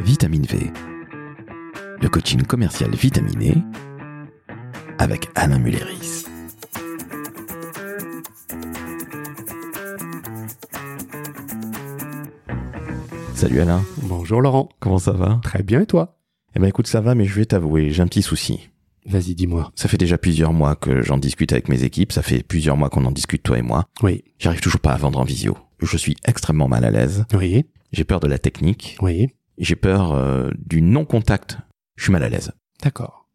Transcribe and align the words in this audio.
Vitamine 0.00 0.44
V, 0.46 0.70
le 2.00 2.08
coaching 2.08 2.42
commercial 2.42 2.94
vitaminé 2.94 3.54
avec 4.98 5.28
Alain 5.34 5.58
Mulleris. 5.58 6.24
Salut 13.34 13.60
Alain, 13.60 13.84
Bonjour 14.02 14.40
Laurent. 14.40 14.68
comment 14.80 14.98
ça 14.98 15.12
va? 15.12 15.40
Très 15.42 15.62
bien 15.62 15.82
et 15.82 15.86
toi? 15.86 16.18
Eh 16.54 16.58
ben 16.58 16.66
écoute, 16.68 16.86
ça 16.86 17.00
va, 17.00 17.14
mais 17.14 17.26
je 17.26 17.34
vais 17.34 17.44
t'avouer, 17.44 17.90
j'ai 17.90 18.02
un 18.02 18.06
petit 18.06 18.22
souci. 18.22 18.70
Vas-y, 19.06 19.34
dis-moi. 19.34 19.70
Ça 19.76 19.88
fait 19.88 19.98
déjà 19.98 20.18
plusieurs 20.18 20.52
mois 20.52 20.74
que 20.74 21.02
j'en 21.02 21.18
discute 21.18 21.52
avec 21.52 21.68
mes 21.68 21.84
équipes, 21.84 22.12
ça 22.12 22.22
fait 22.22 22.42
plusieurs 22.42 22.76
mois 22.76 22.88
qu'on 22.88 23.04
en 23.04 23.12
discute 23.12 23.42
toi 23.42 23.58
et 23.58 23.62
moi. 23.62 23.84
Oui, 24.02 24.24
J'arrive 24.38 24.60
toujours 24.60 24.80
pas 24.80 24.92
à 24.92 24.96
vendre 24.96 25.20
en 25.20 25.24
visio. 25.24 25.56
Je 25.80 25.96
suis 25.96 26.16
extrêmement 26.26 26.68
mal 26.68 26.84
à 26.84 26.90
l'aise, 26.90 27.24
oui, 27.34 27.66
j'ai 27.92 28.04
peur 28.04 28.20
de 28.20 28.26
la 28.26 28.38
technique, 28.38 28.96
oui. 29.02 29.28
J'ai 29.58 29.76
peur 29.76 30.12
euh, 30.12 30.50
du 30.58 30.82
non-contact. 30.82 31.58
Je 31.96 32.04
suis 32.04 32.12
mal 32.12 32.22
à 32.22 32.28
l'aise. 32.28 32.52
D'accord. 32.82 33.26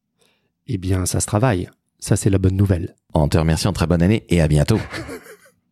Eh 0.68 0.78
bien, 0.78 1.06
ça 1.06 1.20
se 1.20 1.28
travaille. 1.28 1.70
Ça, 2.00 2.16
c'est 2.16 2.30
la 2.30 2.38
bonne 2.38 2.56
nouvelle. 2.56 2.96
En 3.14 3.28
te 3.28 3.38
remerciant, 3.38 3.74
très 3.74 3.88
bonne 3.88 4.02
année 4.02 4.26
et 4.30 4.42
à 4.42 4.48
bientôt. 4.48 4.80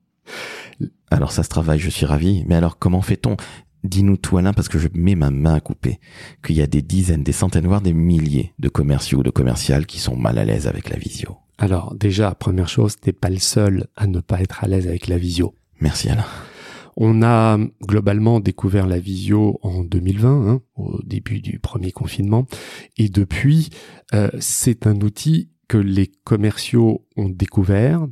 alors 1.12 1.32
ça 1.32 1.44
se 1.44 1.50
travaille, 1.50 1.80
je 1.80 1.90
suis 1.90 2.06
ravi. 2.06 2.44
Mais 2.48 2.56
alors 2.56 2.78
comment 2.78 3.02
fait-on? 3.02 3.38
Dis-nous 3.84 4.18
tout 4.18 4.38
Alain, 4.38 4.54
parce 4.54 4.68
que 4.68 4.78
je 4.78 4.90
mets 4.94 5.16
ma 5.16 5.32
main 5.32 5.56
à 5.56 5.60
couper, 5.62 6.00
qu'il 6.44 6.58
y 6.58 6.62
a 6.62 6.68
des 6.68 6.82
dizaines, 6.82 7.24
des 7.24 7.32
centaines, 7.32 7.66
voire 7.66 7.82
des 7.82 7.94
milliers 7.94 8.54
de 8.60 8.68
commerciaux 8.68 9.20
ou 9.20 9.24
de 9.24 9.30
commerciales 9.30 9.86
qui 9.86 10.00
sont 10.00 10.18
mal 10.18 10.38
à 10.38 10.44
l'aise 10.44 10.68
avec 10.68 10.90
la 10.90 10.98
visio. 10.98 11.38
Alors, 11.58 11.96
déjà, 11.96 12.36
première 12.36 12.68
chose, 12.68 12.98
t'es 13.00 13.14
pas 13.14 13.30
le 13.30 13.40
seul 13.40 13.88
à 13.96 14.08
ne 14.08 14.20
pas 14.20 14.42
être 14.42 14.64
à 14.64 14.68
l'aise 14.68 14.88
avec 14.88 15.08
la 15.08 15.18
visio. 15.18 15.56
Merci 15.80 16.10
Alain. 16.10 16.26
On 17.02 17.24
a 17.24 17.58
globalement 17.82 18.42
découvert 18.42 18.86
la 18.86 19.00
visio 19.00 19.58
en 19.64 19.84
2020, 19.84 20.50
hein, 20.50 20.62
au 20.76 21.00
début 21.02 21.40
du 21.40 21.58
premier 21.58 21.94
confinement, 21.94 22.46
et 22.98 23.08
depuis, 23.08 23.70
euh, 24.14 24.30
c'est 24.40 24.86
un 24.86 25.00
outil 25.00 25.50
que 25.70 25.78
les 25.78 26.08
commerciaux 26.08 27.06
ont 27.16 27.30
découvert, 27.30 28.06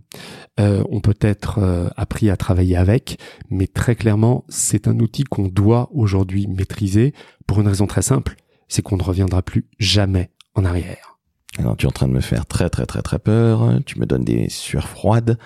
euh, 0.61 0.85
ont 0.89 1.01
peut-être 1.01 1.59
euh, 1.59 1.89
appris 1.97 2.29
à 2.29 2.37
travailler 2.37 2.77
avec, 2.77 3.19
mais 3.49 3.67
très 3.67 3.95
clairement, 3.95 4.45
c'est 4.47 4.87
un 4.87 4.97
outil 4.99 5.25
qu'on 5.25 5.49
doit 5.49 5.89
aujourd'hui 5.91 6.47
maîtriser 6.47 7.13
pour 7.45 7.59
une 7.59 7.67
raison 7.67 7.87
très 7.87 8.03
simple, 8.03 8.37
c'est 8.69 8.83
qu'on 8.83 8.95
ne 8.95 9.03
reviendra 9.03 9.41
plus 9.41 9.65
jamais 9.79 10.29
en 10.55 10.63
arrière. 10.63 11.19
Alors 11.57 11.75
tu 11.75 11.87
es 11.87 11.89
en 11.89 11.91
train 11.91 12.07
de 12.07 12.13
me 12.13 12.21
faire 12.21 12.45
très 12.45 12.69
très 12.69 12.85
très 12.85 13.01
très 13.01 13.19
peur, 13.19 13.81
tu 13.85 13.99
me 13.99 14.05
donnes 14.05 14.23
des 14.23 14.47
sueurs 14.47 14.87
froides. 14.87 15.37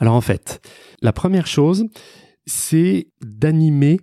Alors 0.00 0.14
en 0.14 0.20
fait, 0.20 0.60
la 1.00 1.12
première 1.12 1.46
chose, 1.46 1.84
c'est 2.48 3.08
d'animer 3.20 4.00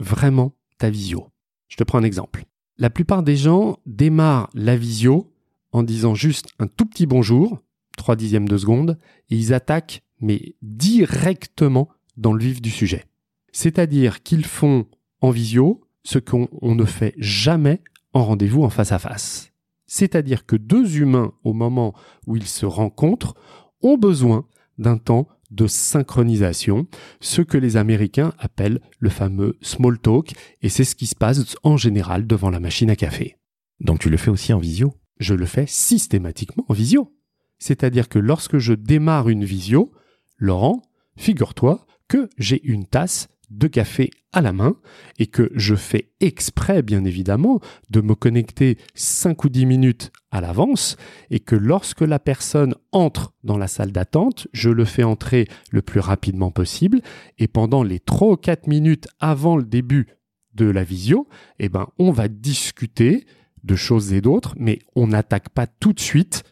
vraiment 0.00 0.56
ta 0.78 0.90
visio. 0.90 1.28
Je 1.68 1.76
te 1.76 1.84
prends 1.84 1.98
un 1.98 2.04
exemple. 2.04 2.44
La 2.78 2.90
plupart 2.90 3.22
des 3.22 3.36
gens 3.36 3.78
démarrent 3.86 4.48
la 4.54 4.76
visio 4.76 5.32
en 5.72 5.82
disant 5.82 6.14
juste 6.14 6.48
un 6.58 6.66
tout 6.66 6.86
petit 6.86 7.06
bonjour, 7.06 7.60
3 7.98 8.16
dixièmes 8.16 8.48
de 8.48 8.56
seconde, 8.56 8.98
et 9.30 9.36
ils 9.36 9.54
attaquent, 9.54 10.02
mais 10.20 10.56
directement 10.62 11.88
dans 12.16 12.32
le 12.32 12.42
vif 12.42 12.62
du 12.62 12.70
sujet. 12.70 13.04
C'est-à-dire 13.52 14.22
qu'ils 14.22 14.46
font 14.46 14.86
en 15.20 15.30
visio 15.30 15.82
ce 16.02 16.18
qu'on 16.18 16.48
on 16.62 16.74
ne 16.74 16.84
fait 16.84 17.14
jamais 17.18 17.82
en 18.14 18.24
rendez-vous 18.24 18.62
en 18.62 18.70
face 18.70 18.92
à 18.92 18.98
face. 18.98 19.52
C'est-à-dire 19.86 20.46
que 20.46 20.56
deux 20.56 20.98
humains, 20.98 21.32
au 21.44 21.52
moment 21.52 21.94
où 22.26 22.36
ils 22.36 22.46
se 22.46 22.64
rencontrent, 22.64 23.34
ont 23.82 23.98
besoin 23.98 24.46
d'un 24.78 24.96
temps 24.96 25.28
de 25.52 25.66
synchronisation, 25.66 26.86
ce 27.20 27.42
que 27.42 27.58
les 27.58 27.76
Américains 27.76 28.32
appellent 28.38 28.80
le 28.98 29.10
fameux 29.10 29.56
small 29.60 29.98
talk, 29.98 30.32
et 30.62 30.68
c'est 30.68 30.84
ce 30.84 30.94
qui 30.94 31.06
se 31.06 31.14
passe 31.14 31.56
en 31.62 31.76
général 31.76 32.26
devant 32.26 32.50
la 32.50 32.60
machine 32.60 32.90
à 32.90 32.96
café. 32.96 33.36
Donc 33.80 34.00
tu 34.00 34.10
le 34.10 34.16
fais 34.16 34.30
aussi 34.30 34.52
en 34.52 34.58
visio? 34.58 34.94
Je 35.18 35.34
le 35.34 35.46
fais 35.46 35.66
systématiquement 35.66 36.64
en 36.68 36.74
visio. 36.74 37.14
C'est-à-dire 37.58 38.08
que 38.08 38.18
lorsque 38.18 38.58
je 38.58 38.72
démarre 38.72 39.28
une 39.28 39.44
visio, 39.44 39.92
Laurent, 40.36 40.82
figure-toi 41.16 41.86
que 42.08 42.28
j'ai 42.38 42.60
une 42.64 42.86
tasse 42.86 43.28
de 43.52 43.66
café 43.66 44.10
à 44.32 44.40
la 44.40 44.52
main 44.52 44.76
et 45.18 45.26
que 45.26 45.50
je 45.54 45.74
fais 45.74 46.10
exprès, 46.20 46.82
bien 46.82 47.04
évidemment, 47.04 47.60
de 47.90 48.00
me 48.00 48.14
connecter 48.14 48.78
5 48.94 49.44
ou 49.44 49.48
10 49.48 49.66
minutes 49.66 50.12
à 50.30 50.40
l'avance 50.40 50.96
et 51.30 51.40
que 51.40 51.54
lorsque 51.54 52.00
la 52.00 52.18
personne 52.18 52.74
entre 52.92 53.34
dans 53.44 53.58
la 53.58 53.68
salle 53.68 53.92
d'attente, 53.92 54.48
je 54.52 54.70
le 54.70 54.84
fais 54.84 55.02
entrer 55.02 55.46
le 55.70 55.82
plus 55.82 56.00
rapidement 56.00 56.50
possible 56.50 57.02
et 57.38 57.46
pendant 57.46 57.82
les 57.82 58.00
3 58.00 58.32
ou 58.32 58.36
4 58.36 58.66
minutes 58.66 59.08
avant 59.20 59.56
le 59.56 59.64
début 59.64 60.08
de 60.54 60.66
la 60.66 60.84
visio, 60.84 61.28
eh 61.58 61.68
ben, 61.68 61.88
on 61.98 62.10
va 62.10 62.28
discuter 62.28 63.26
de 63.64 63.76
choses 63.76 64.12
et 64.12 64.20
d'autres, 64.20 64.54
mais 64.58 64.80
on 64.96 65.06
n'attaque 65.06 65.50
pas 65.50 65.66
tout 65.66 65.92
de 65.92 66.00
suite 66.00 66.42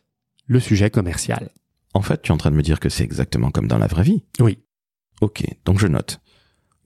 le 0.47 0.61
sujet 0.61 0.91
commercial. 0.91 1.51
En 1.93 2.03
fait, 2.03 2.23
tu 2.23 2.31
es 2.31 2.35
en 2.35 2.37
train 2.37 2.51
de 2.51 2.57
me 2.57 2.63
dire 2.63 2.79
que 2.79 2.89
c'est 2.89 3.05
exactement 3.05 3.51
comme 3.51 3.67
dans 3.67 3.79
la 3.79 3.89
vraie 3.89 4.05
vie. 4.05 4.23
Oui. 4.39 4.59
Ok, 5.21 5.45
donc 5.65 5.79
je 5.79 5.87
note. 5.87 6.21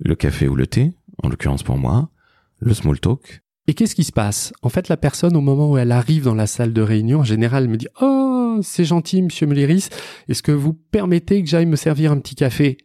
Le 0.07 0.15
café 0.15 0.49
ou 0.49 0.55
le 0.55 0.67
thé, 0.67 0.93
en 1.23 1.31
l'occurrence 1.31 1.63
pour 1.63 1.79
moi, 1.79 2.11
le 2.59 2.75
small 2.75 3.01
talk, 3.01 3.41
Et 3.67 3.73
qu'est-ce 3.73 3.95
qui 3.95 4.05
se 4.05 4.13
passe? 4.13 4.53
En 4.61 4.69
fait, 4.69 4.91
la 4.91 4.99
personne, 4.99 5.35
au 5.35 5.41
moment 5.41 5.71
où 5.71 5.79
elle 5.79 5.93
arrive 5.93 6.25
dans 6.25 6.35
la 6.35 6.47
salle 6.47 6.75
de 6.75 6.83
réunion, 6.83 7.21
en 7.21 7.25
général, 7.25 7.69
me 7.69 7.79
dit 7.79 7.89
Oh, 8.03 8.59
c'est 8.63 8.85
gentil, 8.85 9.23
monsieur 9.23 9.47
Mulleris, 9.47 9.89
est-ce 10.29 10.43
que 10.43 10.53
vous 10.53 10.75
permettez 10.75 11.43
que 11.43 11.49
j'aille 11.49 11.65
me 11.65 11.77
servir 11.77 12.13
un 12.13 12.19
petit 12.19 12.35
café? 12.35 12.77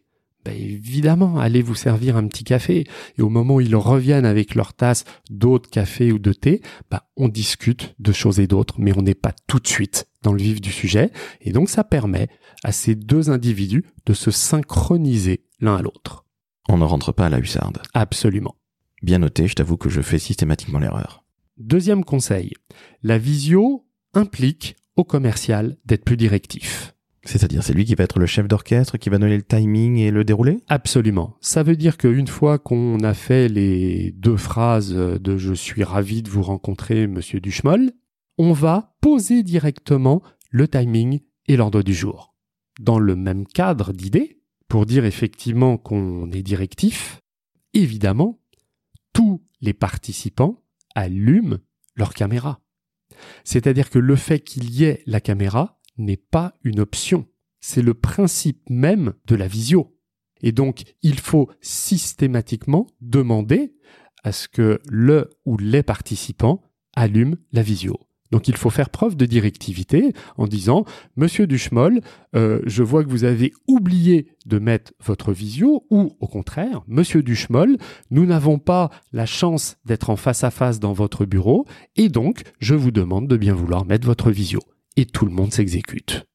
Ben 0.46 0.56
évidemment, 0.56 1.38
allez 1.38 1.60
vous 1.60 1.74
servir 1.74 2.16
un 2.16 2.26
petit 2.26 2.44
café. 2.44 2.86
Et 3.18 3.22
au 3.22 3.28
moment 3.28 3.56
où 3.56 3.60
ils 3.60 3.76
reviennent 3.76 4.24
avec 4.24 4.54
leur 4.54 4.72
tasse 4.72 5.04
d'autres 5.28 5.68
cafés 5.68 6.12
ou 6.12 6.18
de 6.18 6.32
thé, 6.32 6.62
ben, 6.90 7.00
on 7.18 7.28
discute 7.28 7.94
de 7.98 8.12
choses 8.12 8.40
et 8.40 8.46
d'autres, 8.46 8.76
mais 8.78 8.96
on 8.96 9.02
n'est 9.02 9.14
pas 9.14 9.34
tout 9.46 9.58
de 9.58 9.68
suite 9.68 10.08
dans 10.22 10.32
le 10.32 10.42
vif 10.42 10.62
du 10.62 10.72
sujet. 10.72 11.10
Et 11.42 11.52
donc, 11.52 11.68
ça 11.68 11.84
permet 11.84 12.28
à 12.64 12.72
ces 12.72 12.94
deux 12.94 13.28
individus 13.28 13.84
de 14.06 14.14
se 14.14 14.30
synchroniser 14.30 15.44
l'un 15.60 15.76
à 15.76 15.82
l'autre. 15.82 16.24
On 16.70 16.78
ne 16.78 16.84
rentre 16.84 17.12
pas 17.12 17.26
à 17.26 17.28
la 17.28 17.40
hussarde. 17.40 17.82
Absolument. 17.94 18.54
Bien 19.02 19.18
noté, 19.18 19.48
je 19.48 19.54
t'avoue 19.54 19.76
que 19.76 19.88
je 19.88 20.00
fais 20.00 20.18
systématiquement 20.18 20.78
l'erreur. 20.78 21.24
Deuxième 21.58 22.04
conseil, 22.04 22.52
la 23.02 23.18
visio 23.18 23.86
implique 24.14 24.76
au 24.96 25.04
commercial 25.04 25.76
d'être 25.84 26.04
plus 26.04 26.16
directif. 26.16 26.94
C'est-à-dire, 27.24 27.62
c'est 27.62 27.74
lui 27.74 27.84
qui 27.84 27.94
va 27.94 28.04
être 28.04 28.18
le 28.18 28.26
chef 28.26 28.48
d'orchestre, 28.48 28.96
qui 28.96 29.10
va 29.10 29.18
donner 29.18 29.36
le 29.36 29.42
timing 29.42 29.98
et 29.98 30.10
le 30.10 30.24
déroulé? 30.24 30.58
Absolument. 30.68 31.36
Ça 31.40 31.62
veut 31.62 31.76
dire 31.76 31.98
qu'une 31.98 32.26
fois 32.26 32.58
qu'on 32.58 33.00
a 33.00 33.14
fait 33.14 33.48
les 33.48 34.12
deux 34.12 34.38
phrases 34.38 34.94
de 34.94 35.36
je 35.36 35.52
suis 35.52 35.84
ravi 35.84 36.22
de 36.22 36.30
vous 36.30 36.42
rencontrer, 36.42 37.06
monsieur 37.06 37.40
Duchemol, 37.40 37.92
on 38.38 38.52
va 38.52 38.94
poser 39.00 39.42
directement 39.42 40.22
le 40.50 40.66
timing 40.66 41.20
et 41.46 41.56
l'ordre 41.56 41.82
du 41.82 41.92
jour. 41.92 42.34
Dans 42.80 42.98
le 42.98 43.16
même 43.16 43.46
cadre 43.46 43.92
d'idée, 43.92 44.39
pour 44.70 44.86
dire 44.86 45.04
effectivement 45.04 45.76
qu'on 45.76 46.30
est 46.30 46.42
directif, 46.42 47.20
évidemment, 47.74 48.40
tous 49.12 49.44
les 49.60 49.74
participants 49.74 50.62
allument 50.94 51.58
leur 51.96 52.14
caméra. 52.14 52.60
C'est-à-dire 53.42 53.90
que 53.90 53.98
le 53.98 54.14
fait 54.14 54.38
qu'il 54.38 54.70
y 54.70 54.84
ait 54.84 55.02
la 55.06 55.20
caméra 55.20 55.80
n'est 55.98 56.16
pas 56.16 56.54
une 56.62 56.78
option. 56.78 57.26
C'est 57.58 57.82
le 57.82 57.94
principe 57.94 58.62
même 58.70 59.14
de 59.26 59.34
la 59.34 59.48
visio. 59.48 59.98
Et 60.40 60.52
donc, 60.52 60.84
il 61.02 61.18
faut 61.18 61.50
systématiquement 61.60 62.86
demander 63.00 63.74
à 64.22 64.30
ce 64.30 64.46
que 64.46 64.80
le 64.88 65.30
ou 65.44 65.58
les 65.58 65.82
participants 65.82 66.62
allument 66.94 67.36
la 67.50 67.62
visio. 67.62 67.98
Donc 68.30 68.48
il 68.48 68.56
faut 68.56 68.70
faire 68.70 68.90
preuve 68.90 69.16
de 69.16 69.26
directivité 69.26 70.12
en 70.36 70.46
disant 70.46 70.84
Monsieur 71.16 71.46
Duchemol, 71.46 72.00
euh, 72.36 72.60
je 72.64 72.82
vois 72.82 73.04
que 73.04 73.10
vous 73.10 73.24
avez 73.24 73.52
oublié 73.66 74.28
de 74.46 74.58
mettre 74.58 74.92
votre 75.04 75.32
visio, 75.32 75.84
ou 75.90 76.16
au 76.20 76.26
contraire, 76.26 76.82
Monsieur 76.86 77.22
Duchemol, 77.22 77.76
nous 78.10 78.26
n'avons 78.26 78.58
pas 78.58 78.90
la 79.12 79.26
chance 79.26 79.76
d'être 79.84 80.10
en 80.10 80.16
face 80.16 80.44
à 80.44 80.50
face 80.50 80.80
dans 80.80 80.92
votre 80.92 81.24
bureau, 81.24 81.66
et 81.96 82.08
donc 82.08 82.42
je 82.60 82.74
vous 82.74 82.90
demande 82.90 83.28
de 83.28 83.36
bien 83.36 83.54
vouloir 83.54 83.84
mettre 83.84 84.06
votre 84.06 84.30
visio. 84.30 84.60
Et 84.96 85.06
tout 85.06 85.24
le 85.24 85.32
monde 85.32 85.52
s'exécute. 85.52 86.26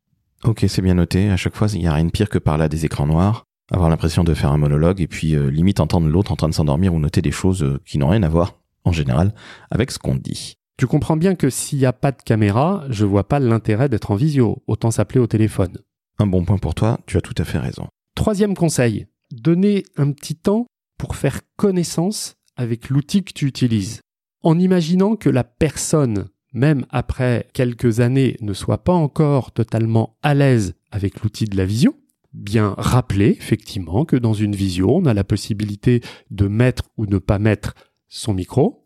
Ok, 0.43 0.65
c'est 0.67 0.81
bien 0.81 0.95
noté. 0.95 1.29
À 1.29 1.37
chaque 1.37 1.55
fois, 1.55 1.67
il 1.73 1.79
n'y 1.79 1.87
a 1.87 1.93
rien 1.93 2.05
de 2.05 2.11
pire 2.11 2.29
que 2.29 2.37
par 2.37 2.57
là 2.57 2.69
des 2.69 2.85
écrans 2.85 3.07
noirs, 3.07 3.45
avoir 3.71 3.89
l'impression 3.89 4.23
de 4.23 4.33
faire 4.33 4.51
un 4.51 4.57
monologue 4.57 5.01
et 5.01 5.07
puis 5.07 5.35
euh, 5.35 5.49
limite 5.49 5.79
entendre 5.79 6.07
l'autre 6.07 6.31
en 6.31 6.35
train 6.35 6.49
de 6.49 6.53
s'endormir 6.53 6.93
ou 6.93 6.99
noter 6.99 7.21
des 7.21 7.31
choses 7.31 7.63
euh, 7.63 7.81
qui 7.85 7.97
n'ont 7.97 8.09
rien 8.09 8.23
à 8.23 8.29
voir, 8.29 8.59
en 8.83 8.91
général, 8.91 9.33
avec 9.71 9.91
ce 9.91 9.97
qu'on 9.97 10.15
dit. 10.15 10.57
Tu 10.77 10.87
comprends 10.87 11.15
bien 11.15 11.35
que 11.35 11.49
s'il 11.49 11.79
n'y 11.79 11.85
a 11.85 11.93
pas 11.93 12.11
de 12.11 12.21
caméra, 12.21 12.83
je 12.89 13.05
vois 13.05 13.27
pas 13.27 13.39
l'intérêt 13.39 13.87
d'être 13.87 14.11
en 14.11 14.15
visio, 14.15 14.61
autant 14.67 14.91
s'appeler 14.91 15.21
au 15.21 15.27
téléphone. 15.27 15.77
Un 16.19 16.27
bon 16.27 16.43
point 16.43 16.57
pour 16.57 16.75
toi, 16.75 16.99
tu 17.05 17.15
as 17.15 17.21
tout 17.21 17.33
à 17.37 17.45
fait 17.45 17.59
raison. 17.59 17.87
Troisième 18.13 18.55
conseil, 18.55 19.07
donner 19.31 19.85
un 19.95 20.11
petit 20.11 20.35
temps 20.35 20.67
pour 20.97 21.15
faire 21.15 21.41
connaissance 21.55 22.35
avec 22.57 22.89
l'outil 22.89 23.23
que 23.23 23.33
tu 23.33 23.45
utilises. 23.45 24.01
En 24.43 24.59
imaginant 24.59 25.15
que 25.15 25.29
la 25.29 25.43
personne, 25.45 26.27
même 26.53 26.85
après 26.89 27.47
quelques 27.53 28.01
années, 28.01 28.37
ne 28.41 28.53
soit 28.53 28.83
pas 28.83 28.93
encore 28.93 29.51
totalement 29.51 30.17
à 30.23 30.33
l'aise 30.33 30.75
avec 30.91 31.21
l'outil 31.21 31.45
de 31.45 31.57
la 31.57 31.65
visio, 31.65 31.95
bien 32.33 32.75
rappeler 32.77 33.29
effectivement 33.29 34.03
que 34.03 34.17
dans 34.17 34.33
une 34.33 34.55
visio, 34.55 34.89
on 34.93 35.05
a 35.05 35.13
la 35.13 35.23
possibilité 35.23 36.01
de 36.31 36.47
mettre 36.47 36.83
ou 36.97 37.05
ne 37.05 37.17
pas 37.17 37.39
mettre 37.39 37.75
son 38.07 38.33
micro, 38.33 38.84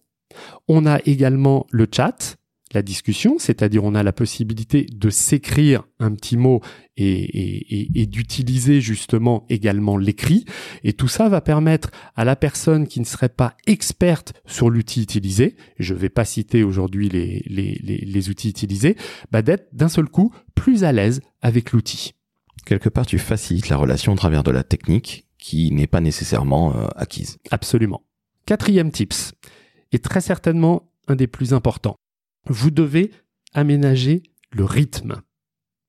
On 0.67 0.85
a 0.85 0.99
également 1.05 1.65
le 1.71 1.87
chat, 1.93 2.37
la 2.73 2.81
discussion, 2.81 3.37
c'est-à-dire 3.39 3.83
on 3.83 3.95
a 3.95 4.03
la 4.03 4.13
possibilité 4.13 4.85
de 4.91 5.09
s'écrire 5.09 5.83
un 5.99 6.13
petit 6.13 6.37
mot 6.37 6.61
et, 6.97 8.05
d'utiliser 8.05 8.81
justement 8.81 9.45
également 9.49 9.97
l'écrit. 9.97 10.45
Et 10.83 10.93
tout 10.93 11.07
ça 11.07 11.29
va 11.29 11.41
permettre 11.41 11.89
à 12.15 12.25
la 12.25 12.35
personne 12.35 12.87
qui 12.87 12.99
ne 12.99 13.05
serait 13.05 13.29
pas 13.29 13.55
experte 13.65 14.33
sur 14.45 14.69
l'outil 14.69 15.01
utilisé, 15.01 15.55
je 15.79 15.93
ne 15.93 15.99
vais 15.99 16.09
pas 16.09 16.25
citer 16.25 16.63
aujourd'hui 16.63 17.09
les, 17.09 17.43
les, 17.47 18.29
outils 18.29 18.49
utilisés, 18.49 18.95
bah 19.31 19.41
d'être 19.41 19.73
d'un 19.73 19.89
seul 19.89 20.07
coup 20.07 20.33
plus 20.53 20.83
à 20.83 20.91
l'aise 20.91 21.21
avec 21.41 21.71
l'outil. 21.71 22.13
Quelque 22.65 22.89
part, 22.89 23.05
tu 23.05 23.17
facilites 23.17 23.69
la 23.69 23.77
relation 23.77 24.13
au 24.13 24.15
travers 24.15 24.43
de 24.43 24.51
la 24.51 24.63
technique 24.63 25.25
qui 25.39 25.71
n'est 25.71 25.87
pas 25.87 26.01
nécessairement 26.01 26.75
euh, 26.75 26.87
acquise. 26.95 27.37
Absolument. 27.49 28.03
Quatrième 28.45 28.91
tips, 28.91 29.33
et 29.91 29.99
très 29.99 30.21
certainement 30.21 30.91
un 31.07 31.15
des 31.15 31.27
plus 31.27 31.53
importants 31.53 31.95
vous 32.49 32.71
devez 32.71 33.11
aménager 33.53 34.23
le 34.51 34.65
rythme. 34.65 35.21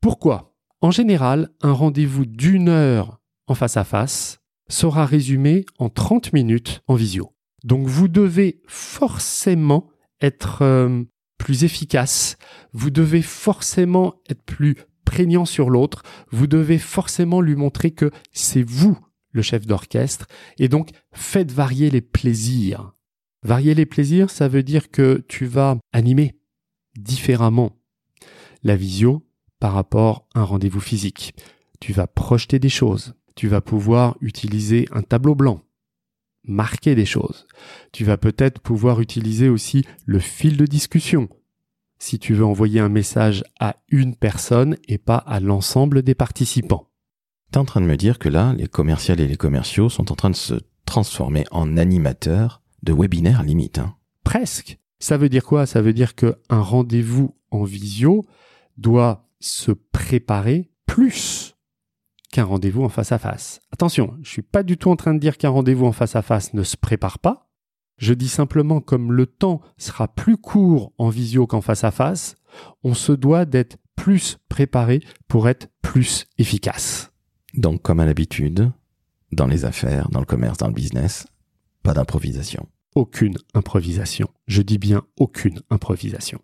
Pourquoi? 0.00 0.54
En 0.80 0.90
général, 0.90 1.50
un 1.60 1.72
rendez-vous 1.72 2.24
d'une 2.24 2.68
heure 2.68 3.20
en 3.46 3.54
face 3.54 3.76
à 3.76 3.84
face 3.84 4.38
sera 4.68 5.04
résumé 5.04 5.66
en 5.78 5.88
30 5.88 6.32
minutes 6.32 6.82
en 6.86 6.94
visio. 6.94 7.34
Donc 7.64 7.86
vous 7.86 8.08
devez 8.08 8.62
forcément 8.66 9.90
être 10.22 10.62
euh, 10.62 11.02
plus 11.38 11.64
efficace, 11.64 12.36
vous 12.72 12.90
devez 12.90 13.22
forcément 13.22 14.14
être 14.30 14.42
plus 14.42 14.76
prégnant 15.04 15.44
sur 15.44 15.70
l'autre, 15.70 16.02
vous 16.30 16.46
devez 16.46 16.78
forcément 16.78 17.40
lui 17.40 17.56
montrer 17.56 17.90
que 17.90 18.10
c'est 18.32 18.62
vous 18.62 18.96
le 19.32 19.42
chef 19.42 19.66
d'orchestre, 19.66 20.26
et 20.58 20.68
donc 20.68 20.90
faites 21.12 21.52
varier 21.52 21.90
les 21.90 22.00
plaisirs. 22.00 22.92
Varier 23.42 23.74
les 23.74 23.86
plaisirs, 23.86 24.30
ça 24.30 24.48
veut 24.48 24.62
dire 24.62 24.90
que 24.90 25.24
tu 25.28 25.46
vas 25.46 25.78
animer, 25.92 26.36
différemment 26.96 27.76
la 28.62 28.76
visio 28.76 29.26
par 29.58 29.72
rapport 29.72 30.26
à 30.34 30.40
un 30.40 30.44
rendez-vous 30.44 30.80
physique. 30.80 31.34
Tu 31.80 31.92
vas 31.92 32.06
projeter 32.06 32.58
des 32.58 32.68
choses. 32.68 33.14
Tu 33.36 33.48
vas 33.48 33.62
pouvoir 33.62 34.16
utiliser 34.20 34.86
un 34.92 35.02
tableau 35.02 35.34
blanc, 35.34 35.62
marquer 36.44 36.94
des 36.94 37.06
choses. 37.06 37.46
Tu 37.92 38.04
vas 38.04 38.18
peut-être 38.18 38.60
pouvoir 38.60 39.00
utiliser 39.00 39.48
aussi 39.48 39.84
le 40.04 40.18
fil 40.18 40.56
de 40.56 40.66
discussion 40.66 41.28
si 42.02 42.18
tu 42.18 42.34
veux 42.34 42.44
envoyer 42.44 42.80
un 42.80 42.88
message 42.88 43.44
à 43.60 43.76
une 43.88 44.16
personne 44.16 44.76
et 44.88 44.98
pas 44.98 45.18
à 45.18 45.38
l'ensemble 45.38 46.02
des 46.02 46.14
participants. 46.14 46.88
Tu 47.52 47.58
es 47.58 47.60
en 47.60 47.64
train 47.64 47.82
de 47.82 47.86
me 47.86 47.96
dire 47.96 48.18
que 48.18 48.28
là, 48.28 48.54
les 48.56 48.68
commerciaux 48.68 49.14
et 49.14 49.26
les 49.26 49.36
commerciaux 49.36 49.88
sont 49.88 50.10
en 50.10 50.14
train 50.16 50.30
de 50.30 50.36
se 50.36 50.54
transformer 50.86 51.44
en 51.50 51.76
animateurs 51.76 52.59
de 52.82 52.92
webinaires 52.92 53.42
limite. 53.42 53.78
Hein. 53.78 53.94
Presque. 54.24 54.78
Ça 54.98 55.16
veut 55.16 55.28
dire 55.28 55.44
quoi? 55.44 55.66
Ça 55.66 55.80
veut 55.80 55.92
dire 55.92 56.14
qu'un 56.14 56.34
rendez-vous 56.50 57.34
en 57.50 57.64
visio 57.64 58.24
doit 58.76 59.28
se 59.40 59.72
préparer 59.72 60.70
plus 60.86 61.56
qu'un 62.30 62.44
rendez-vous 62.44 62.84
en 62.84 62.88
face 62.88 63.12
à 63.12 63.18
face. 63.18 63.60
Attention, 63.72 64.16
je 64.22 64.30
suis 64.30 64.42
pas 64.42 64.62
du 64.62 64.76
tout 64.76 64.90
en 64.90 64.96
train 64.96 65.14
de 65.14 65.18
dire 65.18 65.38
qu'un 65.38 65.48
rendez-vous 65.50 65.86
en 65.86 65.92
face 65.92 66.16
à 66.16 66.22
face 66.22 66.54
ne 66.54 66.62
se 66.62 66.76
prépare 66.76 67.18
pas. 67.18 67.48
Je 67.96 68.14
dis 68.14 68.28
simplement 68.28 68.80
comme 68.80 69.12
le 69.12 69.26
temps 69.26 69.60
sera 69.76 70.08
plus 70.08 70.36
court 70.36 70.92
en 70.96 71.08
visio 71.08 71.46
qu'en 71.46 71.60
face 71.60 71.84
à 71.84 71.90
face, 71.90 72.36
on 72.82 72.94
se 72.94 73.12
doit 73.12 73.44
d'être 73.44 73.76
plus 73.96 74.38
préparé 74.48 75.02
pour 75.28 75.48
être 75.48 75.68
plus 75.82 76.26
efficace. 76.38 77.12
Donc 77.54 77.82
comme 77.82 78.00
à 78.00 78.06
l'habitude, 78.06 78.70
dans 79.32 79.46
les 79.46 79.64
affaires, 79.64 80.08
dans 80.10 80.20
le 80.20 80.26
commerce, 80.26 80.58
dans 80.58 80.68
le 80.68 80.72
business, 80.72 81.26
pas 81.82 81.94
d'improvisation 81.94 82.68
aucune 82.94 83.36
improvisation. 83.54 84.28
Je 84.46 84.62
dis 84.62 84.78
bien 84.78 85.02
aucune 85.18 85.60
improvisation. 85.70 86.40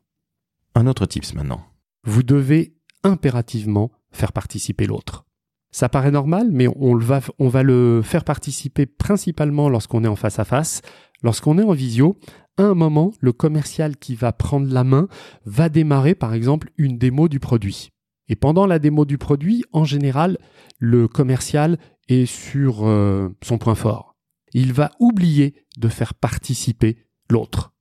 Un 0.75 0.87
autre 0.87 1.07
tips 1.07 1.35
maintenant. 1.35 1.65
Vous 2.05 2.23
devez 2.23 2.77
impérativement 3.03 3.91
faire 4.11 4.33
participer 4.33 4.87
l'autre. 4.87 5.25
Ça 5.71 5.89
paraît 5.89 6.11
normal, 6.11 6.49
mais 6.51 6.69
on, 6.69 6.97
va, 6.97 7.21
on 7.39 7.49
va 7.49 7.63
le 7.63 8.01
faire 8.03 8.25
participer 8.25 8.87
principalement 8.87 9.69
lorsqu'on 9.69 10.05
est 10.05 10.09
en 10.09 10.17
face 10.17 10.39
à 10.39 10.45
face. 10.45 10.81
Lorsqu'on 11.23 11.59
est 11.59 11.65
en 11.65 11.73
visio, 11.73 12.19
à 12.57 12.63
un 12.63 12.75
moment, 12.75 13.13
le 13.21 13.33
commercial 13.33 13.97
qui 13.97 14.15
va 14.15 14.33
prendre 14.33 14.73
la 14.73 14.85
main 14.85 15.09
va 15.45 15.69
démarrer 15.69 16.15
par 16.15 16.33
exemple 16.33 16.71
une 16.79 16.99
démo 16.99 17.29
du 17.29 17.41
produit. 17.41 17.91
Et 18.29 18.37
pendant 18.37 18.67
la 18.67 18.79
démo 18.79 19.05
du 19.05 19.19
produit, 19.19 19.65
en 19.73 19.85
général, 19.85 20.39
le 20.79 21.09
commercial 21.09 21.79
est 22.09 22.27
sur 22.27 22.87
euh, 22.87 23.29
son 23.43 23.59
point 23.59 23.75
fort 23.75 24.16
il 24.53 24.73
va 24.73 24.91
oublier 25.01 25.55
de 25.79 25.89
faire 25.89 26.15
participer 26.15 26.97
l'autre. 27.31 27.73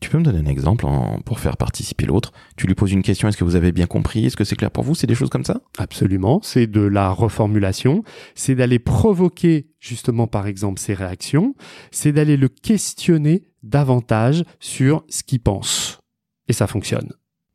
Tu 0.00 0.10
peux 0.10 0.18
me 0.18 0.24
donner 0.24 0.40
un 0.40 0.46
exemple 0.46 0.86
pour 1.24 1.40
faire 1.40 1.56
participer 1.56 2.04
l'autre? 2.04 2.32
Tu 2.56 2.66
lui 2.66 2.74
poses 2.74 2.92
une 2.92 3.02
question, 3.02 3.26
est-ce 3.26 3.38
que 3.38 3.44
vous 3.44 3.56
avez 3.56 3.72
bien 3.72 3.86
compris? 3.86 4.26
Est-ce 4.26 4.36
que 4.36 4.44
c'est 4.44 4.56
clair 4.56 4.70
pour 4.70 4.84
vous? 4.84 4.94
C'est 4.94 5.06
des 5.06 5.14
choses 5.14 5.30
comme 5.30 5.44
ça? 5.44 5.62
Absolument, 5.78 6.40
c'est 6.42 6.66
de 6.66 6.82
la 6.82 7.10
reformulation, 7.10 8.02
c'est 8.34 8.54
d'aller 8.54 8.78
provoquer 8.78 9.70
justement 9.78 10.26
par 10.26 10.46
exemple 10.46 10.78
ses 10.78 10.92
réactions, 10.92 11.54
c'est 11.90 12.12
d'aller 12.12 12.36
le 12.36 12.48
questionner 12.48 13.44
davantage 13.62 14.44
sur 14.60 15.04
ce 15.08 15.22
qu'il 15.22 15.40
pense. 15.40 16.00
Et 16.48 16.52
ça 16.52 16.66
fonctionne. 16.66 17.12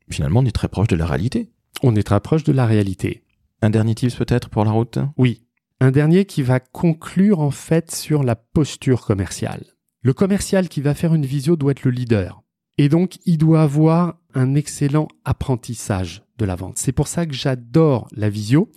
Finalement, 0.09 0.39
on 0.39 0.45
est 0.45 0.51
très 0.51 0.69
proche 0.69 0.87
de 0.87 0.95
la 0.95 1.05
réalité. 1.05 1.51
On 1.83 1.95
est 1.95 2.03
très 2.03 2.19
proche 2.19 2.43
de 2.43 2.51
la 2.51 2.65
réalité. 2.65 3.23
Un 3.61 3.69
dernier 3.69 3.93
tips 3.93 4.15
peut-être 4.15 4.49
pour 4.49 4.65
la 4.65 4.71
route? 4.71 4.97
Oui, 5.17 5.43
un 5.79 5.91
dernier 5.91 6.25
qui 6.25 6.41
va 6.41 6.59
conclure 6.59 7.39
en 7.39 7.51
fait 7.51 7.91
sur 7.91 8.23
la 8.23 8.35
posture 8.35 9.01
commerciale. 9.01 9.65
Le 10.01 10.13
commercial 10.13 10.69
qui 10.69 10.81
va 10.81 10.93
faire 10.93 11.13
une 11.13 11.25
visio 11.25 11.55
doit 11.55 11.71
être 11.71 11.83
le 11.83 11.91
leader. 11.91 12.43
Et 12.77 12.87
donc, 12.87 13.17
il 13.25 13.37
doit 13.37 13.61
avoir 13.61 14.17
un 14.33 14.55
excellent 14.55 15.07
apprentissage 15.25 16.23
de 16.37 16.45
la 16.45 16.55
vente. 16.55 16.77
C'est 16.77 16.93
pour 16.93 17.07
ça 17.07 17.25
que 17.25 17.33
j'adore 17.33 18.07
la 18.15 18.29
visio. 18.29 18.71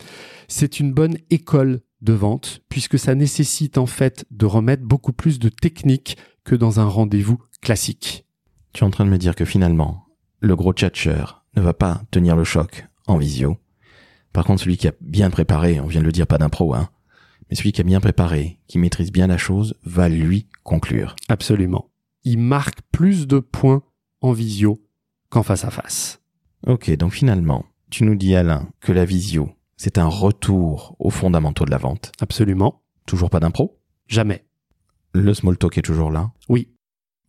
C'est 0.48 0.80
une 0.80 0.92
bonne 0.92 1.18
école 1.30 1.82
de 2.00 2.12
vente 2.12 2.62
puisque 2.68 2.98
ça 2.98 3.14
nécessite 3.14 3.78
en 3.78 3.86
fait 3.86 4.24
de 4.30 4.46
remettre 4.46 4.82
beaucoup 4.82 5.12
plus 5.12 5.38
de 5.38 5.48
technique 5.48 6.16
que 6.44 6.56
dans 6.56 6.80
un 6.80 6.86
rendez-vous 6.86 7.38
classique. 7.60 8.26
Tu 8.72 8.82
es 8.82 8.86
en 8.86 8.90
train 8.90 9.04
de 9.04 9.10
me 9.10 9.18
dire 9.18 9.36
que 9.36 9.44
finalement, 9.44 10.06
le 10.40 10.56
gros 10.56 10.72
tchatcheur 10.72 11.44
ne 11.54 11.62
va 11.62 11.74
pas 11.74 12.02
tenir 12.10 12.34
le 12.34 12.44
choc 12.44 12.86
en 13.06 13.18
visio 13.18 13.58
par 14.32 14.44
contre, 14.44 14.62
celui 14.62 14.76
qui 14.76 14.88
a 14.88 14.92
bien 15.00 15.30
préparé, 15.30 15.80
on 15.80 15.86
vient 15.86 16.00
de 16.00 16.06
le 16.06 16.12
dire, 16.12 16.26
pas 16.26 16.38
d'impro, 16.38 16.74
hein, 16.74 16.88
mais 17.50 17.56
celui 17.56 17.72
qui 17.72 17.80
a 17.80 17.84
bien 17.84 18.00
préparé, 18.00 18.60
qui 18.66 18.78
maîtrise 18.78 19.12
bien 19.12 19.26
la 19.26 19.38
chose, 19.38 19.74
va 19.84 20.08
lui 20.08 20.48
conclure. 20.62 21.16
Absolument. 21.28 21.90
Il 22.24 22.38
marque 22.38 22.80
plus 22.92 23.26
de 23.26 23.40
points 23.40 23.82
en 24.20 24.32
visio 24.32 24.82
qu'en 25.28 25.42
face 25.42 25.64
à 25.64 25.70
face. 25.70 26.20
Ok, 26.66 26.90
donc 26.96 27.12
finalement, 27.12 27.64
tu 27.90 28.04
nous 28.04 28.14
dis 28.14 28.34
Alain 28.34 28.68
que 28.80 28.92
la 28.92 29.04
visio, 29.04 29.50
c'est 29.76 29.98
un 29.98 30.06
retour 30.06 30.96
aux 30.98 31.10
fondamentaux 31.10 31.64
de 31.64 31.70
la 31.70 31.78
vente. 31.78 32.12
Absolument. 32.20 32.82
Toujours 33.04 33.30
pas 33.30 33.40
d'impro? 33.40 33.80
Jamais. 34.06 34.44
Le 35.12 35.34
small 35.34 35.58
talk 35.58 35.76
est 35.76 35.82
toujours 35.82 36.10
là? 36.10 36.30
Oui. 36.48 36.68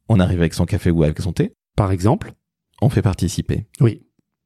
On 0.07 0.19
arrive 0.19 0.39
avec 0.39 0.53
son 0.53 0.65
café 0.65 0.91
ou 0.91 1.03
avec 1.03 1.19
son 1.19 1.33
thé? 1.33 1.53
Par 1.75 1.91
exemple 1.91 2.33
On 2.81 2.89
fait 2.89 3.01
participer. 3.01 3.67
Oui. 3.79 4.05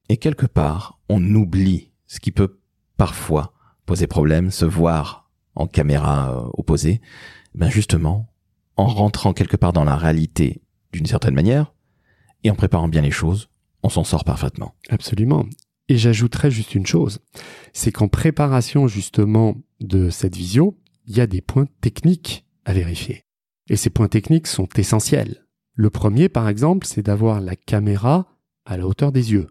Et 0.09 0.17
quelque 0.17 0.45
part, 0.45 0.99
on 1.09 1.21
oublie 1.35 1.91
ce 2.07 2.19
qui 2.19 2.31
peut 2.31 2.59
parfois 2.97 3.53
poser 3.85 4.07
problème, 4.07 4.51
se 4.51 4.65
voir 4.65 5.29
en 5.55 5.67
caméra 5.67 6.31
euh, 6.31 6.49
opposée, 6.53 7.01
ben 7.55 7.69
justement, 7.69 8.31
en 8.75 8.85
rentrant 8.85 9.33
quelque 9.33 9.57
part 9.57 9.73
dans 9.73 9.83
la 9.83 9.95
réalité 9.95 10.61
d'une 10.91 11.05
certaine 11.05 11.33
manière, 11.33 11.73
et 12.43 12.51
en 12.51 12.55
préparant 12.55 12.87
bien 12.87 13.01
les 13.01 13.11
choses, 13.11 13.49
on 13.83 13.89
s'en 13.89 14.03
sort 14.03 14.23
parfaitement. 14.23 14.75
Absolument. 14.89 15.45
Et 15.89 15.97
j'ajouterais 15.97 16.51
juste 16.51 16.75
une 16.75 16.85
chose, 16.85 17.19
c'est 17.73 17.91
qu'en 17.91 18.07
préparation 18.07 18.87
justement 18.87 19.55
de 19.79 20.09
cette 20.09 20.35
visio, 20.35 20.77
il 21.05 21.15
y 21.15 21.21
a 21.21 21.27
des 21.27 21.41
points 21.41 21.67
techniques 21.81 22.45
à 22.65 22.73
vérifier. 22.73 23.23
Et 23.69 23.77
ces 23.77 23.89
points 23.89 24.09
techniques 24.09 24.47
sont 24.47 24.67
essentiels. 24.75 25.45
Le 25.73 25.89
premier, 25.89 26.27
par 26.27 26.49
exemple, 26.49 26.85
c'est 26.85 27.03
d'avoir 27.03 27.39
la 27.39 27.55
caméra 27.55 28.27
à 28.65 28.77
la 28.77 28.85
hauteur 28.85 29.11
des 29.11 29.31
yeux 29.31 29.47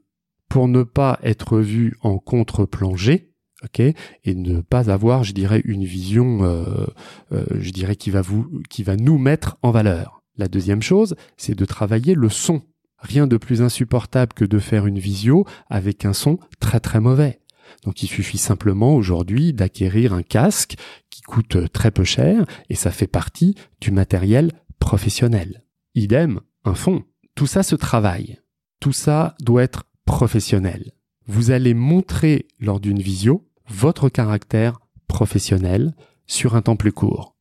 pour 0.56 0.68
ne 0.68 0.84
pas 0.84 1.18
être 1.22 1.58
vu 1.58 1.98
en 2.00 2.16
contre-plongée, 2.16 3.30
ok, 3.62 3.80
et 3.80 3.94
ne 4.34 4.62
pas 4.62 4.90
avoir, 4.90 5.22
je 5.22 5.34
dirais, 5.34 5.60
une 5.66 5.84
vision, 5.84 6.44
euh, 6.44 6.86
euh, 7.30 7.44
je 7.60 7.72
dirais, 7.72 7.94
qui 7.94 8.08
va 8.08 8.22
vous, 8.22 8.62
qui 8.70 8.82
va 8.82 8.96
nous 8.96 9.18
mettre 9.18 9.58
en 9.60 9.70
valeur. 9.70 10.22
La 10.38 10.48
deuxième 10.48 10.80
chose, 10.80 11.14
c'est 11.36 11.54
de 11.54 11.66
travailler 11.66 12.14
le 12.14 12.30
son. 12.30 12.62
Rien 12.96 13.26
de 13.26 13.36
plus 13.36 13.60
insupportable 13.60 14.32
que 14.32 14.46
de 14.46 14.58
faire 14.58 14.86
une 14.86 14.98
visio 14.98 15.44
avec 15.68 16.06
un 16.06 16.14
son 16.14 16.38
très 16.58 16.80
très 16.80 17.00
mauvais. 17.00 17.38
Donc 17.84 18.02
il 18.02 18.06
suffit 18.06 18.38
simplement 18.38 18.94
aujourd'hui 18.94 19.52
d'acquérir 19.52 20.14
un 20.14 20.22
casque 20.22 20.76
qui 21.10 21.20
coûte 21.20 21.70
très 21.70 21.90
peu 21.90 22.04
cher 22.04 22.46
et 22.70 22.74
ça 22.74 22.92
fait 22.92 23.06
partie 23.06 23.56
du 23.82 23.90
matériel 23.90 24.52
professionnel. 24.78 25.66
Idem, 25.94 26.40
un 26.64 26.74
fond. 26.74 27.04
Tout 27.34 27.46
ça 27.46 27.62
se 27.62 27.76
travaille. 27.76 28.38
Tout 28.80 28.94
ça 28.94 29.34
doit 29.42 29.62
être 29.62 29.84
professionnel. 30.06 30.92
Vous 31.26 31.50
allez 31.50 31.74
montrer 31.74 32.46
lors 32.60 32.80
d'une 32.80 33.00
visio 33.00 33.46
votre 33.68 34.08
caractère 34.08 34.78
professionnel 35.08 35.94
sur 36.26 36.56
un 36.56 36.62
temps 36.62 36.76
plus 36.76 36.92
court. 36.92 37.36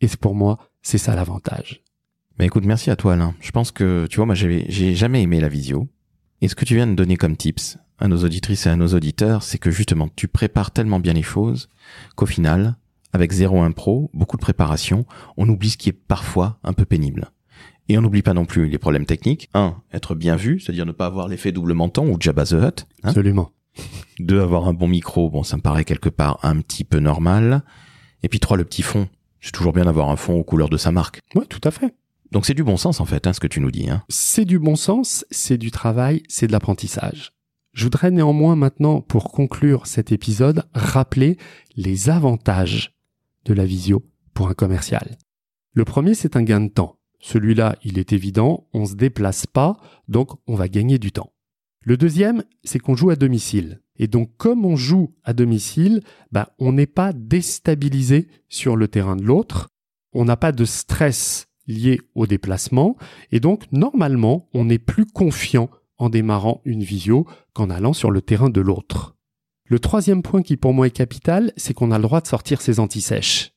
Et 0.00 0.08
pour 0.20 0.34
moi, 0.34 0.58
c'est 0.82 0.98
ça 0.98 1.16
l'avantage. 1.16 1.82
Mais 2.38 2.46
écoute, 2.46 2.64
merci 2.64 2.90
à 2.90 2.96
toi 2.96 3.14
Alain. 3.14 3.34
Je 3.40 3.50
pense 3.50 3.72
que, 3.72 4.06
tu 4.08 4.16
vois, 4.16 4.26
moi 4.26 4.34
j'ai 4.34 4.94
jamais 4.94 5.22
aimé 5.22 5.40
la 5.40 5.48
visio. 5.48 5.88
Et 6.40 6.48
ce 6.48 6.54
que 6.54 6.64
tu 6.64 6.74
viens 6.74 6.86
de 6.86 6.94
donner 6.94 7.16
comme 7.16 7.36
tips 7.36 7.78
à 7.98 8.08
nos 8.08 8.22
auditrices 8.24 8.66
et 8.66 8.70
à 8.70 8.76
nos 8.76 8.88
auditeurs, 8.88 9.42
c'est 9.42 9.58
que 9.58 9.70
justement 9.70 10.08
tu 10.14 10.28
prépares 10.28 10.72
tellement 10.72 11.00
bien 11.00 11.14
les 11.14 11.22
choses 11.22 11.68
qu'au 12.16 12.26
final, 12.26 12.76
avec 13.12 13.32
zéro 13.32 13.62
impro, 13.62 14.10
beaucoup 14.12 14.36
de 14.36 14.42
préparation, 14.42 15.06
on 15.36 15.48
oublie 15.48 15.70
ce 15.70 15.78
qui 15.78 15.88
est 15.88 15.92
parfois 15.92 16.58
un 16.64 16.72
peu 16.72 16.84
pénible. 16.84 17.30
Et 17.88 17.98
on 17.98 18.02
n'oublie 18.02 18.22
pas 18.22 18.34
non 18.34 18.46
plus 18.46 18.68
les 18.68 18.78
problèmes 18.78 19.04
techniques. 19.06 19.50
Un, 19.54 19.76
être 19.92 20.14
bien 20.14 20.36
vu, 20.36 20.58
c'est-à-dire 20.60 20.86
ne 20.86 20.92
pas 20.92 21.06
avoir 21.06 21.28
l'effet 21.28 21.52
double 21.52 21.74
menton 21.74 22.08
ou 22.10 22.16
Jabba 22.18 22.44
the 22.44 22.52
Hutt. 22.52 22.86
hein. 23.02 23.08
Absolument. 23.08 23.50
Deux, 24.20 24.40
avoir 24.40 24.68
un 24.68 24.72
bon 24.72 24.88
micro, 24.88 25.28
bon, 25.30 25.42
ça 25.42 25.56
me 25.56 25.62
paraît 25.62 25.84
quelque 25.84 26.08
part 26.08 26.38
un 26.42 26.60
petit 26.60 26.84
peu 26.84 26.98
normal. 27.00 27.62
Et 28.22 28.28
puis 28.28 28.40
trois, 28.40 28.56
le 28.56 28.64
petit 28.64 28.82
fond. 28.82 29.08
C'est 29.40 29.52
toujours 29.52 29.72
bien 29.74 29.84
d'avoir 29.84 30.08
un 30.10 30.16
fond 30.16 30.34
aux 30.34 30.44
couleurs 30.44 30.70
de 30.70 30.78
sa 30.78 30.92
marque. 30.92 31.20
Ouais, 31.34 31.44
tout 31.46 31.60
à 31.64 31.70
fait. 31.70 31.94
Donc 32.32 32.46
c'est 32.46 32.54
du 32.54 32.64
bon 32.64 32.76
sens 32.76 33.00
en 33.00 33.04
fait, 33.04 33.26
hein, 33.26 33.32
ce 33.32 33.40
que 33.40 33.46
tu 33.46 33.60
nous 33.60 33.70
dis. 33.70 33.90
Hein. 33.90 34.02
C'est 34.08 34.44
du 34.46 34.58
bon 34.58 34.74
sens, 34.76 35.26
c'est 35.30 35.58
du 35.58 35.70
travail, 35.70 36.22
c'est 36.28 36.46
de 36.46 36.52
l'apprentissage. 36.52 37.32
Je 37.74 37.84
voudrais 37.84 38.10
néanmoins 38.10 38.56
maintenant, 38.56 39.00
pour 39.00 39.30
conclure 39.30 39.86
cet 39.86 40.10
épisode, 40.12 40.64
rappeler 40.74 41.36
les 41.76 42.08
avantages 42.08 42.94
de 43.44 43.52
la 43.52 43.66
visio 43.66 44.04
pour 44.32 44.48
un 44.48 44.54
commercial. 44.54 45.16
Le 45.74 45.84
premier, 45.84 46.14
c'est 46.14 46.36
un 46.36 46.42
gain 46.42 46.60
de 46.60 46.68
temps. 46.70 46.96
Celui-là, 47.24 47.78
il 47.82 47.98
est 47.98 48.12
évident, 48.12 48.68
on 48.74 48.84
se 48.84 48.96
déplace 48.96 49.46
pas, 49.46 49.78
donc 50.08 50.32
on 50.46 50.56
va 50.56 50.68
gagner 50.68 50.98
du 50.98 51.10
temps. 51.10 51.32
Le 51.80 51.96
deuxième, 51.96 52.44
c'est 52.64 52.78
qu'on 52.78 52.96
joue 52.96 53.08
à 53.08 53.16
domicile. 53.16 53.80
Et 53.96 54.08
donc, 54.08 54.36
comme 54.36 54.66
on 54.66 54.76
joue 54.76 55.14
à 55.24 55.32
domicile, 55.32 56.02
bah, 56.32 56.52
on 56.58 56.72
n'est 56.72 56.86
pas 56.86 57.14
déstabilisé 57.14 58.28
sur 58.50 58.76
le 58.76 58.88
terrain 58.88 59.16
de 59.16 59.22
l'autre. 59.22 59.70
On 60.12 60.26
n'a 60.26 60.36
pas 60.36 60.52
de 60.52 60.66
stress 60.66 61.46
lié 61.66 61.98
au 62.14 62.26
déplacement. 62.26 62.98
Et 63.32 63.40
donc, 63.40 63.64
normalement, 63.72 64.50
on 64.52 64.68
est 64.68 64.78
plus 64.78 65.06
confiant 65.06 65.70
en 65.96 66.10
démarrant 66.10 66.60
une 66.66 66.82
visio 66.82 67.26
qu'en 67.54 67.70
allant 67.70 67.94
sur 67.94 68.10
le 68.10 68.20
terrain 68.20 68.50
de 68.50 68.60
l'autre. 68.60 69.16
Le 69.64 69.78
troisième 69.78 70.22
point 70.22 70.42
qui 70.42 70.58
pour 70.58 70.74
moi 70.74 70.88
est 70.88 70.90
capital, 70.90 71.54
c'est 71.56 71.72
qu'on 71.72 71.90
a 71.90 71.96
le 71.96 72.02
droit 72.02 72.20
de 72.20 72.26
sortir 72.26 72.60
ses 72.60 72.80
antisèches. 72.80 73.54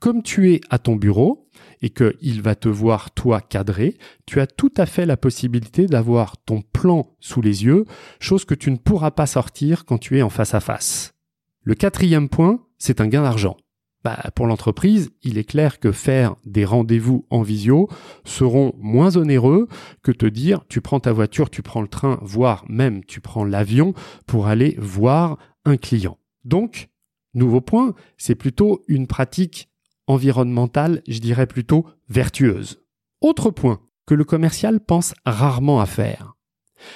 Comme 0.00 0.24
tu 0.24 0.52
es 0.52 0.60
à 0.70 0.80
ton 0.80 0.96
bureau 0.96 1.46
et 1.82 1.90
qu'il 1.90 2.42
va 2.42 2.54
te 2.54 2.68
voir 2.68 3.10
toi 3.12 3.40
cadrer, 3.40 3.96
tu 4.26 4.40
as 4.40 4.46
tout 4.46 4.72
à 4.76 4.86
fait 4.86 5.06
la 5.06 5.16
possibilité 5.16 5.86
d'avoir 5.86 6.36
ton 6.38 6.62
plan 6.62 7.14
sous 7.20 7.40
les 7.40 7.64
yeux, 7.64 7.84
chose 8.18 8.44
que 8.44 8.54
tu 8.54 8.70
ne 8.70 8.76
pourras 8.76 9.10
pas 9.10 9.26
sortir 9.26 9.84
quand 9.84 9.98
tu 9.98 10.18
es 10.18 10.22
en 10.22 10.30
face 10.30 10.54
à 10.54 10.60
face. 10.60 11.14
Le 11.62 11.74
quatrième 11.74 12.28
point, 12.28 12.64
c'est 12.78 13.00
un 13.00 13.06
gain 13.06 13.22
d'argent. 13.22 13.56
Bah, 14.02 14.18
pour 14.34 14.46
l'entreprise, 14.46 15.10
il 15.22 15.36
est 15.36 15.44
clair 15.44 15.78
que 15.78 15.92
faire 15.92 16.36
des 16.46 16.64
rendez-vous 16.64 17.26
en 17.28 17.42
visio 17.42 17.86
seront 18.24 18.72
moins 18.78 19.18
onéreux 19.18 19.68
que 20.02 20.10
te 20.10 20.24
dire 20.24 20.64
tu 20.68 20.80
prends 20.80 21.00
ta 21.00 21.12
voiture, 21.12 21.50
tu 21.50 21.60
prends 21.60 21.82
le 21.82 21.88
train, 21.88 22.18
voire 22.22 22.64
même 22.68 23.04
tu 23.04 23.20
prends 23.20 23.44
l'avion 23.44 23.92
pour 24.26 24.46
aller 24.46 24.74
voir 24.78 25.36
un 25.66 25.76
client. 25.76 26.16
Donc, 26.44 26.88
nouveau 27.34 27.60
point, 27.60 27.94
c'est 28.16 28.34
plutôt 28.34 28.82
une 28.88 29.06
pratique 29.06 29.68
environnementale, 30.10 31.02
je 31.06 31.20
dirais 31.20 31.46
plutôt 31.46 31.86
vertueuse. 32.08 32.82
Autre 33.20 33.50
point 33.50 33.80
que 34.06 34.14
le 34.14 34.24
commercial 34.24 34.80
pense 34.80 35.14
rarement 35.24 35.80
à 35.80 35.86
faire. 35.86 36.34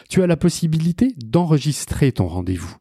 Tu 0.09 0.23
as 0.23 0.27
la 0.27 0.37
possibilité 0.37 1.15
d'enregistrer 1.19 2.11
ton 2.11 2.27
rendez-vous. 2.27 2.77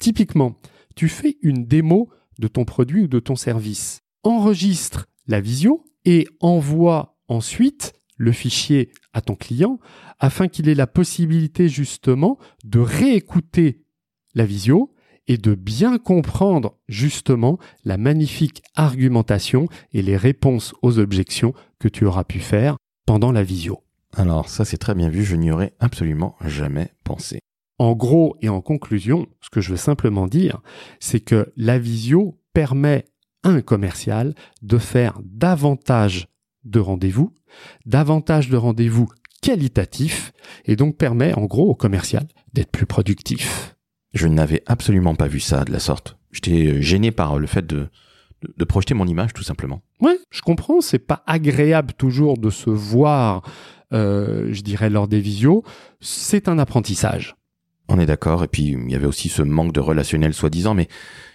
Typiquement, 0.00 0.58
tu 0.96 1.08
fais 1.08 1.36
une 1.42 1.66
démo 1.66 2.10
de 2.38 2.48
ton 2.48 2.64
produit 2.64 3.02
ou 3.02 3.08
de 3.08 3.18
ton 3.18 3.36
service. 3.36 4.00
Enregistre 4.22 5.06
la 5.26 5.40
visio 5.40 5.84
et 6.04 6.26
envoie 6.40 7.18
ensuite 7.28 7.92
le 8.16 8.32
fichier 8.32 8.90
à 9.12 9.20
ton 9.20 9.34
client 9.34 9.78
afin 10.18 10.48
qu'il 10.48 10.68
ait 10.68 10.74
la 10.74 10.86
possibilité 10.86 11.68
justement 11.68 12.38
de 12.64 12.78
réécouter 12.78 13.84
la 14.34 14.46
visio 14.46 14.91
et 15.28 15.38
de 15.38 15.54
bien 15.54 15.98
comprendre 15.98 16.78
justement 16.88 17.58
la 17.84 17.96
magnifique 17.96 18.62
argumentation 18.74 19.68
et 19.92 20.02
les 20.02 20.16
réponses 20.16 20.74
aux 20.82 20.98
objections 20.98 21.54
que 21.78 21.88
tu 21.88 22.04
auras 22.04 22.24
pu 22.24 22.40
faire 22.40 22.76
pendant 23.06 23.32
la 23.32 23.42
visio. 23.42 23.82
Alors 24.14 24.48
ça 24.48 24.64
c'est 24.64 24.78
très 24.78 24.94
bien 24.94 25.08
vu, 25.08 25.24
je 25.24 25.36
n'y 25.36 25.50
aurais 25.50 25.74
absolument 25.80 26.36
jamais 26.44 26.92
pensé. 27.04 27.40
En 27.78 27.94
gros 27.94 28.36
et 28.42 28.48
en 28.48 28.60
conclusion, 28.60 29.26
ce 29.40 29.50
que 29.50 29.60
je 29.60 29.70
veux 29.70 29.76
simplement 29.76 30.26
dire, 30.26 30.60
c'est 31.00 31.20
que 31.20 31.52
la 31.56 31.78
visio 31.78 32.38
permet 32.52 33.06
à 33.42 33.48
un 33.48 33.60
commercial 33.60 34.34
de 34.60 34.78
faire 34.78 35.18
davantage 35.24 36.28
de 36.64 36.78
rendez-vous, 36.78 37.32
davantage 37.86 38.48
de 38.50 38.56
rendez-vous 38.56 39.08
qualitatifs, 39.40 40.32
et 40.64 40.76
donc 40.76 40.96
permet 40.96 41.34
en 41.34 41.46
gros 41.46 41.68
au 41.68 41.74
commercial 41.74 42.28
d'être 42.52 42.70
plus 42.70 42.86
productif. 42.86 43.76
Je 44.12 44.26
n'avais 44.26 44.62
absolument 44.66 45.14
pas 45.14 45.26
vu 45.26 45.40
ça 45.40 45.64
de 45.64 45.72
la 45.72 45.78
sorte. 45.78 46.18
J'étais 46.32 46.82
gêné 46.82 47.10
par 47.12 47.38
le 47.38 47.46
fait 47.46 47.66
de, 47.66 47.88
de, 48.42 48.54
de 48.56 48.64
projeter 48.64 48.94
mon 48.94 49.06
image 49.06 49.32
tout 49.32 49.42
simplement. 49.42 49.82
Ouais, 50.00 50.18
je 50.30 50.40
comprends, 50.42 50.80
c'est 50.80 50.98
pas 50.98 51.22
agréable 51.26 51.92
toujours 51.94 52.38
de 52.38 52.50
se 52.50 52.70
voir, 52.70 53.42
euh, 53.92 54.48
je 54.52 54.62
dirais, 54.62 54.90
lors 54.90 55.08
des 55.08 55.20
visios. 55.20 55.62
C'est 56.00 56.48
un 56.48 56.58
apprentissage. 56.58 57.36
On 57.88 57.98
est 57.98 58.06
d'accord. 58.06 58.44
Et 58.44 58.48
puis 58.48 58.62
il 58.78 58.90
y 58.90 58.94
avait 58.94 59.06
aussi 59.06 59.28
ce 59.28 59.42
manque 59.42 59.72
de 59.72 59.80
relationnel 59.80 60.34
soi-disant, 60.34 60.74
mais 60.74 60.88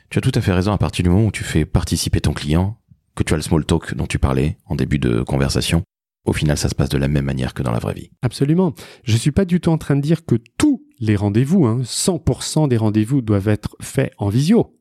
tu 0.10 0.18
as 0.18 0.22
tout 0.22 0.32
à 0.34 0.42
fait 0.42 0.54
raison 0.54 0.72
à 0.72 0.78
partir 0.78 1.04
du 1.04 1.10
moment 1.10 1.26
où 1.26 1.32
tu 1.32 1.44
fais 1.44 1.66
participer 1.66 2.22
ton 2.22 2.34
client, 2.34 2.78
que 3.16 3.24
tu 3.24 3.34
as 3.34 3.38
le 3.38 3.44
small 3.44 3.66
talk 3.66 3.96
dont 3.96 4.08
tu 4.08 4.20
parlais 4.20 4.58
en 4.66 4.76
début 4.76 5.00
de 5.00 5.22
conversation. 5.22 5.84
Au 6.26 6.34
final, 6.34 6.58
ça 6.58 6.70
se 6.70 6.76
passe 6.76 6.90
de 6.90 6.98
la 6.98 7.08
même 7.08 7.26
manière 7.26 7.54
que 7.54 7.64
dans 7.64 7.72
la 7.72 7.80
vraie 7.80 7.94
vie. 7.94 8.12
Absolument. 8.22 8.74
Je 9.04 9.16
suis 9.16 9.32
pas 9.32 9.46
du 9.46 9.62
tout 9.62 9.70
en 9.70 9.78
train 9.78 9.96
de 9.96 10.02
dire 10.02 10.26
que 10.26 10.36
tous 10.58 10.82
les 11.00 11.16
rendez-vous, 11.16 11.66
hein, 11.66 11.82
100% 11.84 12.68
des 12.68 12.78
rendez-vous 12.78 13.22
doivent 13.22 13.48
être 13.48 13.76
faits 13.82 14.14
en 14.18 14.30
visio. 14.30 14.76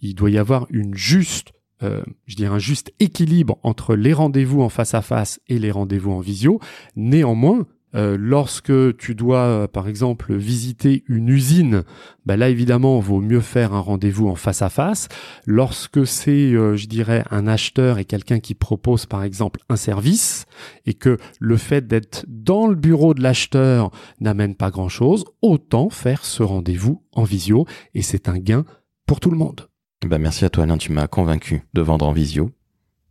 Il 0.00 0.14
doit 0.14 0.30
y 0.30 0.38
avoir 0.38 0.66
une 0.70 0.94
juste, 0.94 1.52
euh, 1.82 2.02
je 2.26 2.36
dirais 2.36 2.54
un 2.54 2.58
juste 2.58 2.92
équilibre 2.98 3.58
entre 3.62 3.94
les 3.94 4.12
rendez-vous 4.12 4.62
en 4.62 4.68
face 4.68 4.94
à 4.94 5.02
face 5.02 5.40
et 5.48 5.58
les 5.58 5.70
rendez-vous 5.70 6.12
en 6.12 6.20
visio. 6.20 6.60
Néanmoins, 6.96 7.66
euh, 7.94 8.16
lorsque 8.18 8.96
tu 8.96 9.14
dois, 9.14 9.44
euh, 9.44 9.66
par 9.66 9.88
exemple, 9.88 10.34
visiter 10.34 11.04
une 11.08 11.28
usine, 11.28 11.82
bah 12.24 12.36
là 12.36 12.48
évidemment, 12.48 13.00
vaut 13.00 13.20
mieux 13.20 13.40
faire 13.40 13.74
un 13.74 13.80
rendez-vous 13.80 14.28
en 14.28 14.36
face 14.36 14.62
à 14.62 14.68
face. 14.68 15.08
Lorsque 15.46 16.06
c'est, 16.06 16.52
euh, 16.52 16.76
je 16.76 16.86
dirais, 16.86 17.24
un 17.30 17.46
acheteur 17.46 17.98
et 17.98 18.04
quelqu'un 18.04 18.38
qui 18.38 18.54
propose, 18.54 19.06
par 19.06 19.24
exemple, 19.24 19.60
un 19.68 19.76
service, 19.76 20.46
et 20.86 20.94
que 20.94 21.16
le 21.38 21.56
fait 21.56 21.86
d'être 21.86 22.24
dans 22.28 22.66
le 22.66 22.76
bureau 22.76 23.14
de 23.14 23.22
l'acheteur 23.22 23.90
n'amène 24.20 24.54
pas 24.54 24.70
grand-chose, 24.70 25.24
autant 25.42 25.90
faire 25.90 26.24
ce 26.24 26.42
rendez-vous 26.42 27.02
en 27.12 27.24
visio, 27.24 27.66
et 27.94 28.02
c'est 28.02 28.28
un 28.28 28.38
gain 28.38 28.64
pour 29.06 29.20
tout 29.20 29.30
le 29.30 29.38
monde. 29.38 29.68
Ben 30.06 30.18
merci 30.18 30.44
à 30.44 30.50
toi 30.50 30.64
Alain, 30.64 30.78
tu 30.78 30.92
m'as 30.92 31.08
convaincu 31.08 31.62
de 31.74 31.82
vendre 31.82 32.06
en 32.06 32.12
visio. 32.12 32.50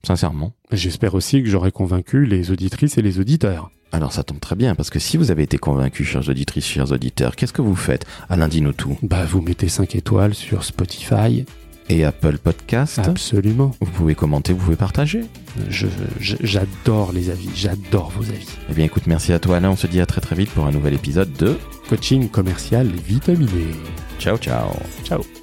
Sincèrement. 0.04 0.54
J'espère 0.72 1.14
aussi 1.14 1.44
que 1.44 1.50
j'aurai 1.50 1.72
convaincu 1.72 2.26
les 2.26 2.52
auditrices 2.52 2.98
et 2.98 3.02
les 3.02 3.20
auditeurs. 3.20 3.70
Alors 3.92 4.14
ça 4.14 4.24
tombe 4.24 4.40
très 4.40 4.56
bien, 4.56 4.76
parce 4.76 4.90
que 4.90 5.00
si 5.00 5.18
vous 5.18 5.32
avez 5.32 5.44
été 5.44 5.58
convaincus, 5.58 6.08
chers 6.08 6.30
auditrices, 6.30 6.66
chers 6.66 6.92
auditeurs, 6.92 7.36
qu'est-ce 7.36 7.54
que 7.54 7.62
vous 7.64 7.76
faites? 7.76 8.06
Alain, 8.30 8.48
dis-nous 8.48 8.74
tout. 8.74 8.98
Bah, 9.02 9.26
vous 9.26 9.42
mettez 9.42 9.68
5 9.68 9.96
étoiles 9.96 10.34
sur 10.36 10.64
Spotify. 10.64 11.46
Et 11.92 12.06
Apple 12.06 12.38
Podcast 12.38 13.00
Absolument. 13.00 13.72
Vous 13.82 13.90
pouvez 13.90 14.14
commenter, 14.14 14.54
vous 14.54 14.60
pouvez 14.64 14.76
partager. 14.76 15.22
Je, 15.70 15.88
je- 16.20 16.36
j'adore 16.42 17.12
les 17.14 17.32
avis, 17.32 17.50
j'adore 17.56 18.12
vos 18.16 18.30
avis. 18.30 18.46
Eh 18.70 18.74
bien 18.76 18.86
écoute, 18.86 19.08
merci 19.08 19.34
à 19.34 19.40
toi 19.40 19.58
Alain, 19.58 19.72
on 19.72 19.76
se 19.76 19.88
dit 19.88 20.00
à 20.00 20.06
très 20.06 20.22
très 20.22 20.36
vite 20.36 20.52
pour 20.52 20.68
un 20.68 20.72
nouvel 20.72 20.94
épisode 20.94 21.34
de 21.34 21.58
Coaching 21.90 22.30
commercial 22.30 22.86
vitaminé. 23.08 23.66
Ciao 24.20 24.38
ciao 24.38 24.70
Ciao. 25.04 25.39